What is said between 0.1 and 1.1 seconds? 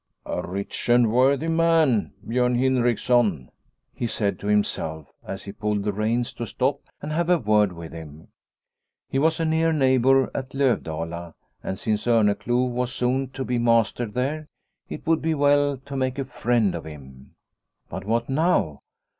"A rich